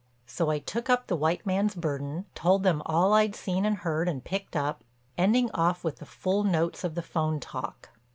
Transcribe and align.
So 0.25 0.49
I 0.49 0.57
took 0.57 0.89
up 0.89 1.05
the 1.05 1.15
white 1.15 1.45
man's 1.45 1.75
burden, 1.75 2.25
told 2.33 2.63
them 2.63 2.81
all 2.87 3.13
I'd 3.13 3.35
seen 3.35 3.65
and 3.65 3.77
heard 3.77 4.09
and 4.09 4.23
picked 4.23 4.55
up, 4.55 4.83
ending 5.15 5.51
off 5.51 5.83
with 5.83 5.97
the 5.97 6.07
full 6.07 6.43
notes 6.43 6.83
of 6.83 6.95
the 6.95 7.03
'phone 7.03 7.39
talk. 7.39 7.89